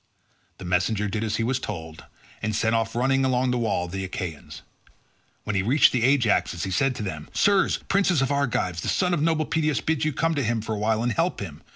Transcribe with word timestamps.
The 0.57 0.65
messenger 0.65 1.07
did 1.07 1.23
as 1.23 1.35
he 1.35 1.43
was 1.43 1.59
told, 1.59 2.05
and 2.41 2.55
set 2.55 2.73
off 2.73 2.95
running 2.95 3.23
along 3.23 3.51
the 3.51 3.59
wall 3.59 3.85
of 3.85 3.91
the 3.91 4.03
Achaeans. 4.03 4.63
When 5.43 5.55
he 5.55 5.61
reached 5.61 5.91
the 5.91 6.01
Ajaxes 6.01 6.63
he 6.63 6.71
said 6.71 6.95
to 6.95 7.03
them, 7.03 7.29
"Sirs, 7.33 7.77
princes 7.87 8.19
of 8.19 8.29
the 8.29 8.33
Argives, 8.33 8.81
the 8.81 8.87
son 8.87 9.13
of 9.13 9.21
noble 9.21 9.45
Peteos 9.45 9.79
bids 9.81 10.03
you 10.03 10.11
come 10.11 10.33
to 10.33 10.41
him 10.43 10.59
for 10.59 10.73
a 10.73 10.79
while 10.79 11.03
and 11.03 11.11
help 11.11 11.39
him. 11.39 11.61